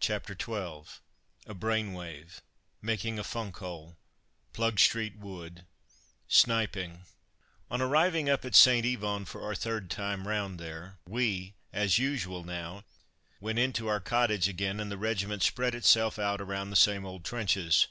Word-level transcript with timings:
CHAPTER 0.00 0.34
XII 0.34 0.90
A 1.46 1.52
BRAIN 1.52 1.92
WAVE 1.92 2.40
MAKING 2.80 3.18
A 3.18 3.22
"FUNK 3.22 3.56
HOLE" 3.58 3.98
PLUGSTREET 4.54 5.18
WOOD 5.18 5.66
SNIPING 6.28 7.04
On 7.70 7.82
arriving 7.82 8.30
up 8.30 8.46
at 8.46 8.54
St. 8.54 8.86
Yvon 8.86 9.26
for 9.26 9.42
our 9.42 9.54
third 9.54 9.90
time 9.90 10.26
round 10.26 10.58
there, 10.58 10.96
we 11.06 11.52
as 11.74 11.98
usual 11.98 12.42
now 12.42 12.84
went 13.38 13.58
into 13.58 13.86
our 13.86 14.00
cottage 14.00 14.48
again, 14.48 14.80
and 14.80 14.90
the 14.90 14.96
regiment 14.96 15.42
spread 15.42 15.74
itself 15.74 16.18
out 16.18 16.40
around 16.40 16.70
the 16.70 16.76
same 16.76 17.04
old 17.04 17.22
trenches. 17.22 17.86